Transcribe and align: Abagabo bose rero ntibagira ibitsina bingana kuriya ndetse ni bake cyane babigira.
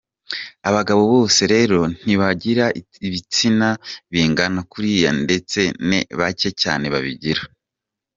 Abagabo 0.69 1.01
bose 1.13 1.41
rero 1.53 1.79
ntibagira 2.01 2.65
ibitsina 3.07 3.69
bingana 4.11 4.61
kuriya 4.71 5.09
ndetse 5.23 5.59
ni 5.87 5.99
bake 6.19 6.49
cyane 6.61 6.85
babigira. 6.95 7.43